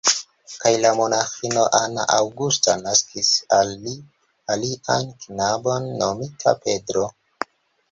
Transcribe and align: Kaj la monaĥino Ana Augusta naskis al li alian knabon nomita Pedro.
Kaj 0.61 0.69
la 0.85 0.91
monaĥino 0.99 1.65
Ana 1.79 2.05
Augusta 2.13 2.75
naskis 2.87 3.29
al 3.59 3.75
li 3.85 3.95
alian 4.57 5.15
knabon 5.27 5.89
nomita 6.03 6.59
Pedro. 6.67 7.09